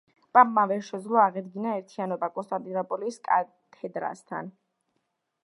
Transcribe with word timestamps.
პაპმა 0.35 0.61
ვერ 0.69 0.79
შეძლო 0.87 1.19
აღედგინა 1.23 1.75
ერთიანობა 1.81 2.31
კონსტანტინოპოლის 2.39 3.21
კათედრასთან. 3.29 4.53